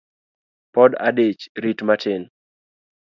[0.75, 2.21] Pod adich rit matin